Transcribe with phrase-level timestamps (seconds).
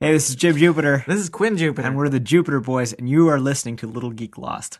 [0.00, 1.88] Hey, this is Jim Jupiter, This is Quinn Jupiter.
[1.88, 4.78] and we're the Jupiter Boys, and you are listening to Little Geek Lost.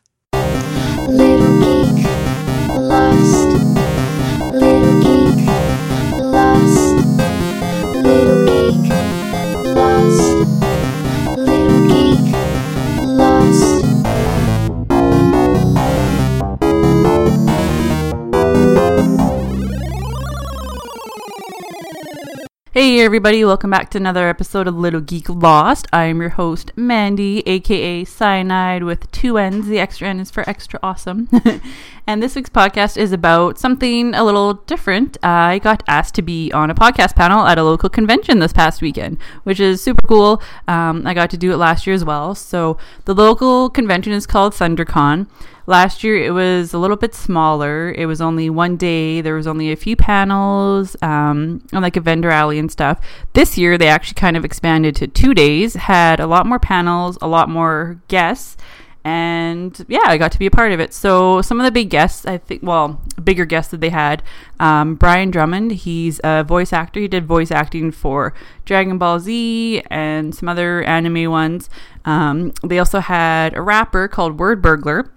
[22.79, 25.89] Hey everybody, welcome back to another episode of Little Geek Lost.
[25.93, 29.67] I am your host, Mandy, aka Cyanide with two N's.
[29.67, 31.29] The extra N is for extra awesome.
[32.07, 35.19] and this week's podcast is about something a little different.
[35.25, 38.81] I got asked to be on a podcast panel at a local convention this past
[38.81, 40.41] weekend, which is super cool.
[40.69, 42.37] Um, I got to do it last year as well.
[42.37, 45.27] So the local convention is called ThunderCon.
[45.69, 47.93] Last year it was a little bit smaller.
[47.93, 49.21] It was only one day.
[49.21, 52.99] There was only a few panels um, and like a vendor alley and stuff.
[53.35, 55.75] This year they actually kind of expanded to two days.
[55.75, 58.57] Had a lot more panels, a lot more guests,
[59.05, 60.95] and yeah, I got to be a part of it.
[60.95, 64.23] So some of the big guests, I think, well, bigger guests that they had,
[64.59, 65.73] um, Brian Drummond.
[65.73, 66.99] He's a voice actor.
[66.99, 68.33] He did voice acting for
[68.65, 71.69] Dragon Ball Z and some other anime ones.
[72.07, 75.11] Um, they also had a rapper called Wordburglar.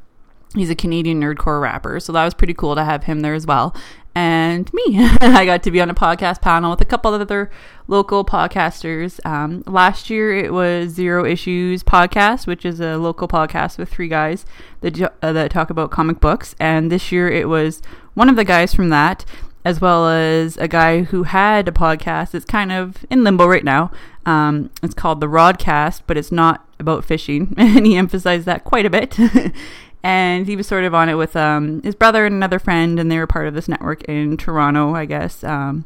[0.54, 3.46] He's a Canadian nerdcore rapper, so that was pretty cool to have him there as
[3.46, 3.76] well.
[4.14, 4.84] And me,
[5.22, 7.50] I got to be on a podcast panel with a couple of other
[7.88, 9.26] local podcasters.
[9.26, 14.10] Um, last year it was Zero Issues Podcast, which is a local podcast with three
[14.10, 14.46] guys
[14.82, 16.56] that uh, that talk about comic books.
[16.60, 17.82] And this year it was
[18.14, 19.24] one of the guys from that,
[19.64, 22.36] as well as a guy who had a podcast.
[22.36, 23.92] It's kind of in limbo right now.
[24.26, 28.86] Um, it's called the Rodcast, but it's not about fishing, and he emphasized that quite
[28.86, 29.18] a bit.
[30.04, 33.12] and he was sort of on it with um, his brother and another friend, and
[33.12, 35.86] they were part of this network in Toronto, I guess, um,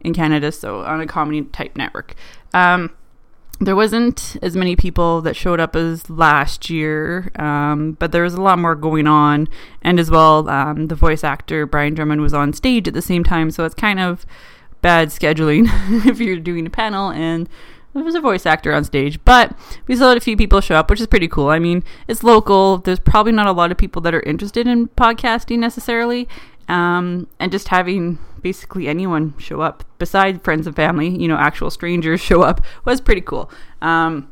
[0.00, 0.52] in Canada.
[0.52, 2.14] So on a comedy type network.
[2.54, 2.90] Um,
[3.60, 8.34] there wasn't as many people that showed up as last year, um, but there was
[8.34, 9.48] a lot more going on.
[9.82, 13.22] And as well, um, the voice actor Brian Drummond was on stage at the same
[13.22, 14.26] time, so it's kind of
[14.80, 15.66] bad scheduling
[16.06, 17.48] if you're doing a panel and
[17.94, 19.22] there was a voice actor on stage.
[19.24, 21.48] But we still had a few people show up, which is pretty cool.
[21.48, 22.78] I mean, it's local.
[22.78, 26.28] There's probably not a lot of people that are interested in podcasting necessarily.
[26.68, 31.70] Um, and just having basically anyone show up besides friends and family, you know, actual
[31.70, 33.50] strangers show up was pretty cool.
[33.80, 34.30] Um,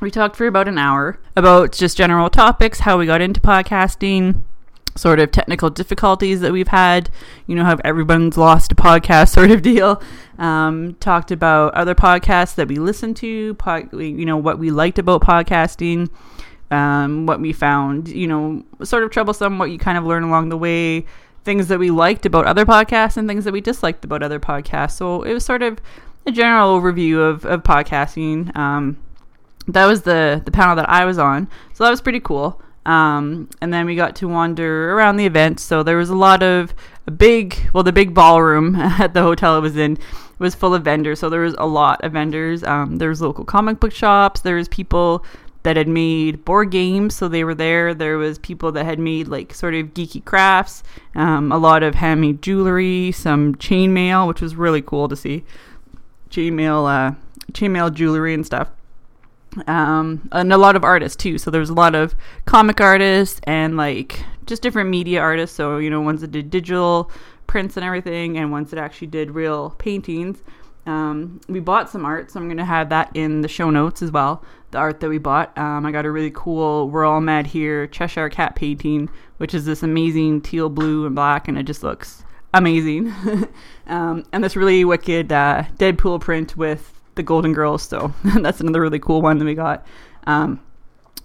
[0.00, 4.42] we talked for about an hour about just general topics, how we got into podcasting,
[4.98, 7.10] sort of technical difficulties that we've had,
[7.46, 10.02] you know, have everyone's lost a podcast sort of deal.
[10.38, 14.98] Um, talked about other podcasts that we listened to, pod, you know, what we liked
[14.98, 16.10] about podcasting,
[16.70, 20.48] um, what we found, you know, sort of troublesome, what you kind of learn along
[20.48, 21.06] the way,
[21.44, 24.92] things that we liked about other podcasts and things that we disliked about other podcasts.
[24.92, 25.80] So it was sort of
[26.26, 28.54] a general overview of, of podcasting.
[28.56, 28.98] Um,
[29.66, 32.60] that was the the panel that I was on, so that was pretty cool.
[32.88, 35.60] Um, and then we got to wander around the event.
[35.60, 36.72] So there was a lot of
[37.06, 39.98] a big, well, the big ballroom at the hotel it was in
[40.38, 41.20] was full of vendors.
[41.20, 42.64] So there was a lot of vendors.
[42.64, 44.40] Um, there was local comic book shops.
[44.40, 45.22] There was people
[45.64, 47.92] that had made board games, so they were there.
[47.92, 50.82] There was people that had made like sort of geeky crafts,
[51.14, 55.44] um, a lot of handmade jewelry, some chainmail, which was really cool to see.
[56.30, 57.14] Chainmail, uh,
[57.52, 58.68] chainmail jewelry and stuff
[59.66, 61.38] um, and a lot of artists too.
[61.38, 62.14] So there's a lot of
[62.44, 65.56] comic artists and like just different media artists.
[65.56, 67.10] So you know, ones that did digital
[67.46, 70.42] prints and everything, and ones that actually did real paintings.
[70.86, 74.10] Um, we bought some art, so I'm gonna have that in the show notes as
[74.10, 74.42] well.
[74.70, 75.56] The art that we bought.
[75.58, 79.64] Um, I got a really cool "We're All Mad Here" Cheshire Cat painting, which is
[79.64, 83.12] this amazing teal blue and black, and it just looks amazing.
[83.86, 87.82] um, and this really wicked uh, Deadpool print with the Golden Girls.
[87.82, 89.86] So that's another really cool one that we got.
[90.26, 90.60] Um,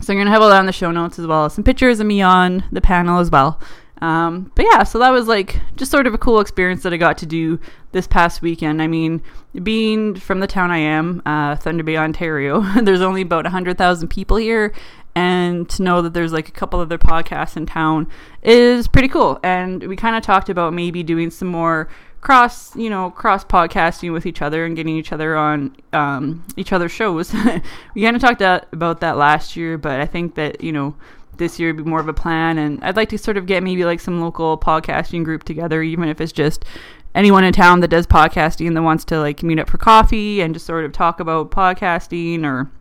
[0.02, 1.50] so I'm gonna have all that in the show notes as well.
[1.50, 3.62] Some pictures of me on the panel as well.
[4.02, 6.98] Um, but yeah, so that was like just sort of a cool experience that I
[6.98, 7.58] got to do
[7.94, 8.82] this past weekend.
[8.82, 9.22] I mean,
[9.62, 14.36] being from the town I am, uh, Thunder Bay, Ontario, there's only about 100,000 people
[14.36, 14.74] here.
[15.16, 18.08] And to know that there's like a couple other podcasts in town
[18.42, 19.40] is pretty cool.
[19.44, 21.88] And we kind of talked about maybe doing some more
[22.24, 26.72] cross you know cross podcasting with each other and getting each other on um, each
[26.72, 27.34] other's shows
[27.96, 30.96] we kind of talked about that last year but i think that you know
[31.36, 33.62] this year would be more of a plan and i'd like to sort of get
[33.62, 36.64] maybe like some local podcasting group together even if it's just
[37.14, 40.54] anyone in town that does podcasting that wants to like meet up for coffee and
[40.54, 42.72] just sort of talk about podcasting or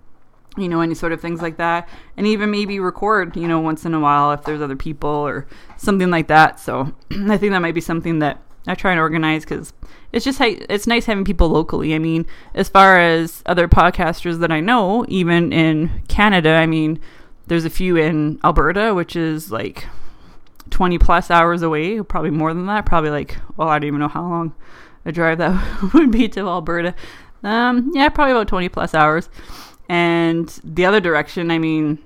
[0.56, 3.86] you know any sort of things like that and even maybe record you know once
[3.86, 5.46] in a while if there's other people or
[5.78, 9.44] something like that so i think that might be something that I try and organize
[9.44, 9.72] because
[10.12, 11.94] it's just it's nice having people locally.
[11.94, 17.00] I mean, as far as other podcasters that I know, even in Canada, I mean,
[17.46, 19.86] there's a few in Alberta, which is like
[20.70, 22.86] 20 plus hours away, probably more than that.
[22.86, 24.54] Probably like, well, I don't even know how long
[25.04, 26.94] a drive that would be to Alberta.
[27.42, 29.28] Um, yeah, probably about 20 plus hours.
[29.92, 31.98] And the other direction, I mean,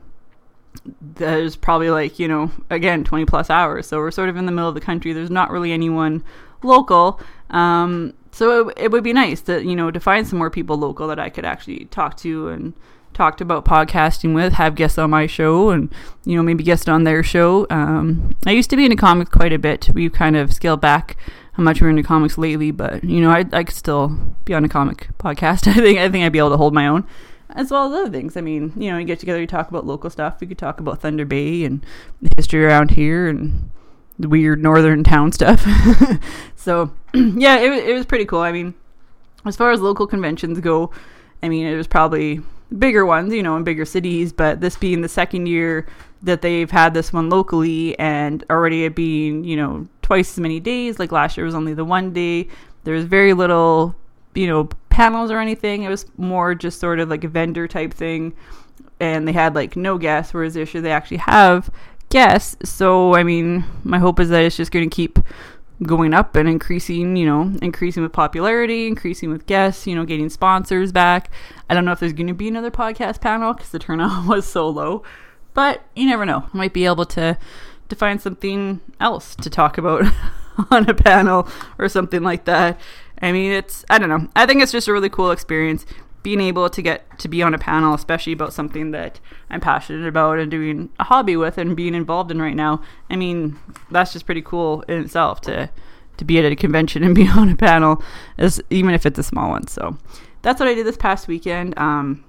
[1.00, 3.86] there's probably like, you know, again, 20 plus hours.
[3.86, 5.12] So we're sort of in the middle of the country.
[5.12, 6.24] There's not really anyone
[6.64, 7.20] local.
[7.50, 10.76] Um, so it, it would be nice to, you know, to find some more people
[10.76, 12.74] local that I could actually talk to and
[13.14, 15.94] talked about podcasting with, have guests on my show, and
[16.24, 17.68] you know maybe guest on their show.
[17.70, 19.90] Um, I used to be into comics quite a bit.
[19.94, 21.16] We've kind of scaled back
[21.52, 24.08] how much we're into comics lately, but you know I I could still
[24.44, 25.66] be on a comic podcast.
[25.68, 27.06] I think I think I'd be able to hold my own.
[27.56, 28.36] As well as other things.
[28.36, 30.40] I mean, you know, you get together, you talk about local stuff.
[30.40, 31.84] We could talk about Thunder Bay and
[32.20, 33.70] the history around here and
[34.18, 35.66] the weird northern town stuff.
[36.56, 38.40] so, yeah, it, it was pretty cool.
[38.40, 38.74] I mean,
[39.46, 40.90] as far as local conventions go,
[41.42, 42.40] I mean, it was probably
[42.78, 45.86] bigger ones, you know, in bigger cities, but this being the second year
[46.22, 50.60] that they've had this one locally and already it being, you know, twice as many
[50.60, 52.48] days, like last year was only the one day.
[52.84, 53.94] There's very little,
[54.34, 55.82] you know, panels or anything.
[55.82, 58.34] It was more just sort of like a vendor type thing.
[58.98, 61.68] And they had like no guests, whereas this year they actually have
[62.08, 62.56] guests.
[62.70, 65.18] So, I mean, my hope is that it's just going to keep
[65.82, 70.30] going up and increasing, you know, increasing with popularity, increasing with guests, you know, getting
[70.30, 71.30] sponsors back.
[71.68, 74.46] I don't know if there's going to be another podcast panel because the turnout was
[74.46, 75.02] so low,
[75.52, 76.48] but you never know.
[76.54, 77.36] Might be able to
[77.90, 80.04] to find something else to talk about
[80.70, 81.48] on a panel
[81.78, 82.78] or something like that.
[83.20, 84.28] I mean, it's I don't know.
[84.36, 85.86] I think it's just a really cool experience
[86.22, 90.08] being able to get to be on a panel, especially about something that I'm passionate
[90.08, 92.82] about and doing a hobby with and being involved in right now.
[93.08, 93.58] I mean,
[93.92, 95.70] that's just pretty cool in itself to
[96.16, 98.02] to be at a convention and be on a panel,
[98.38, 99.68] as even if it's a small one.
[99.68, 99.96] So
[100.42, 101.78] that's what I did this past weekend.
[101.78, 102.24] Um,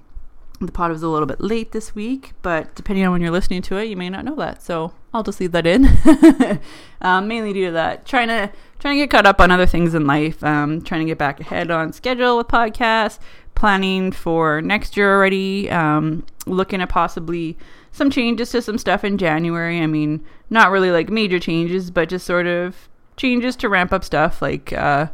[0.60, 3.62] the pod was a little bit late this week, but depending on when you're listening
[3.62, 4.62] to it, you may not know that.
[4.62, 5.86] So I'll just leave that in.
[7.00, 9.94] um, mainly due to that, trying to trying to get caught up on other things
[9.94, 10.42] in life.
[10.42, 13.18] Um, trying to get back ahead on schedule with podcasts.
[13.54, 15.70] Planning for next year already.
[15.70, 17.56] Um, looking at possibly
[17.92, 19.80] some changes to some stuff in January.
[19.80, 24.04] I mean, not really like major changes, but just sort of changes to ramp up
[24.04, 24.72] stuff like.
[24.72, 25.06] Uh,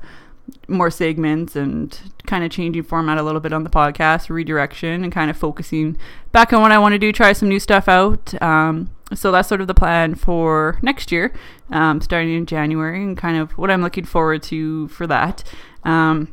[0.69, 5.13] more segments and kind of changing format a little bit on the podcast, redirection, and
[5.13, 5.97] kind of focusing
[6.33, 8.41] back on what I want to do, try some new stuff out.
[8.43, 11.33] Um, so that's sort of the plan for next year,
[11.71, 15.45] um, starting in January, and kind of what I'm looking forward to for that.
[15.85, 16.33] Um,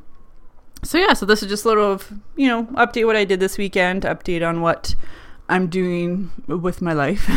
[0.84, 3.40] so yeah, so this is just a little of you know update what I did
[3.40, 4.96] this weekend, update on what
[5.50, 7.30] I'm doing with my life,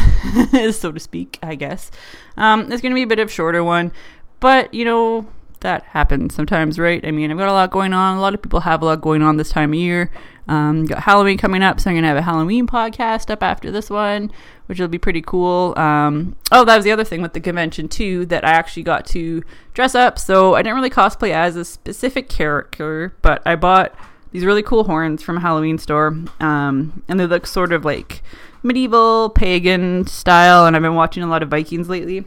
[0.73, 1.38] so to speak.
[1.43, 1.91] I guess
[2.37, 3.93] um, it's going to be a bit of shorter one,
[4.41, 5.26] but you know
[5.64, 7.05] that happens sometimes, right?
[7.05, 8.19] I mean, I've got a lot going on.
[8.19, 10.11] A lot of people have a lot going on this time of year.
[10.46, 13.88] Um, got Halloween coming up, so I'm gonna have a Halloween podcast up after this
[13.88, 14.31] one,
[14.66, 15.72] which will be pretty cool.
[15.78, 19.06] Um, oh, that was the other thing with the convention too that I actually got
[19.06, 20.19] to dress up.
[20.19, 23.94] So I didn't really cosplay as a specific character, but I bought
[24.32, 26.08] these really cool horns from a Halloween store,
[26.40, 28.22] um, and they look sort of like
[28.62, 30.66] medieval pagan style.
[30.66, 32.26] And I've been watching a lot of Vikings lately,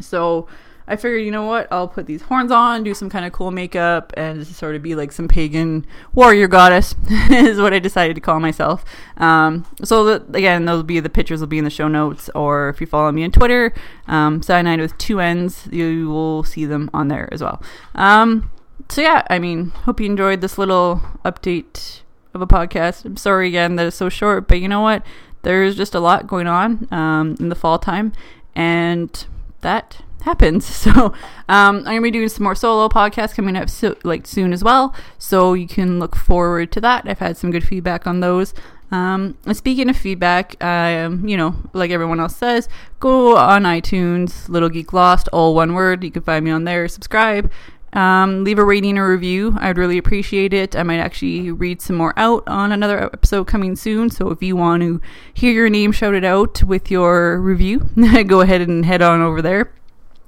[0.00, 0.48] so
[0.88, 3.50] I figured, you know what, I'll put these horns on, do some kind of cool
[3.50, 5.84] makeup, and sort of be like some pagan
[6.14, 6.94] warrior goddess,
[7.30, 8.84] is what I decided to call myself.
[9.16, 12.30] Um, so, the, again, those will be the pictures will be in the show notes,
[12.34, 13.74] or if you follow me on Twitter,
[14.06, 17.60] um, cyanide with two N's, you will see them on there as well.
[17.94, 18.50] Um,
[18.88, 22.02] so, yeah, I mean, hope you enjoyed this little update
[22.32, 23.04] of a podcast.
[23.04, 25.04] I'm sorry again that it's so short, but you know what?
[25.42, 28.12] There's just a lot going on um, in the fall time,
[28.54, 29.26] and
[29.60, 30.66] that happens.
[30.86, 31.06] So
[31.48, 34.62] um, I'm gonna be doing some more solo podcasts coming up so, like soon as
[34.62, 34.94] well.
[35.18, 37.08] So you can look forward to that.
[37.08, 38.54] I've had some good feedback on those.
[38.92, 42.68] Um, speaking of feedback, um, you know, like everyone else says,
[43.00, 46.04] go on iTunes, Little Geek Lost, all one word.
[46.04, 46.86] You can find me on there.
[46.86, 47.50] Subscribe.
[47.92, 49.56] Um, leave a rating or review.
[49.58, 50.76] I'd really appreciate it.
[50.76, 54.10] I might actually read some more out on another episode coming soon.
[54.10, 55.00] So if you want to
[55.34, 57.88] hear your name shouted out with your review,
[58.26, 59.72] go ahead and head on over there.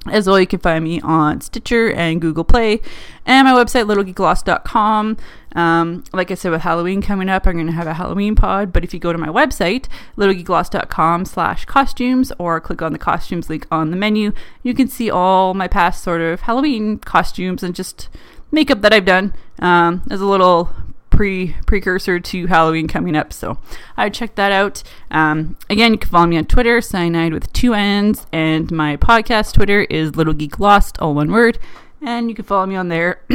[0.07, 2.81] As well, you can find me on Stitcher and Google Play
[3.27, 5.17] and my website, littlegeeklost.com.
[5.55, 8.73] Um, like I said, with Halloween coming up, I'm going to have a Halloween pod.
[8.73, 9.87] But if you go to my website,
[10.17, 15.11] littlegeeklost.com slash costumes or click on the costumes link on the menu, you can see
[15.11, 18.09] all my past sort of Halloween costumes and just
[18.51, 20.71] makeup that I've done um, as a little
[21.19, 23.33] pre precursor to Halloween coming up.
[23.33, 23.59] So
[23.97, 24.85] I check that out.
[25.11, 29.55] Um, again, you can follow me on Twitter, cyanide with two N's, and my podcast
[29.55, 31.59] Twitter is Little Geek Lost, all one word.
[32.01, 33.21] And you can follow me on there.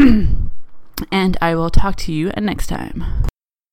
[1.12, 3.23] and I will talk to you next time.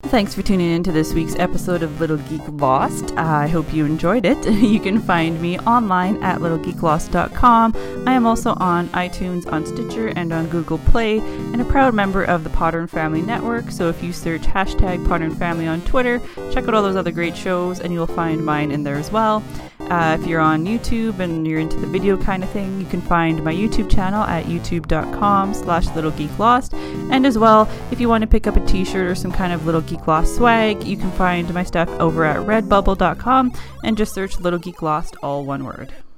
[0.04, 3.12] Thanks for tuning in to this week's episode of Little Geek Lost.
[3.16, 4.38] I hope you enjoyed it.
[4.70, 8.06] You can find me online at littlegeeklost.com.
[8.08, 12.24] I am also on iTunes, on Stitcher, and on Google Play, and a proud member
[12.24, 13.70] of the Podern Family Network.
[13.70, 17.36] So if you search hashtag Podern Family on Twitter, check out all those other great
[17.36, 19.42] shows, and you'll find mine in there as well.
[19.90, 23.00] Uh, if you're on YouTube and you're into the video kind of thing, you can
[23.00, 26.72] find my YouTube channel at youtube.com slash littlegeeklost.
[27.10, 29.66] And as well, if you want to pick up a t-shirt or some kind of
[29.66, 34.38] Little Geek Lost swag, you can find my stuff over at redbubble.com and just search
[34.38, 35.92] Little Geek Lost, all one word.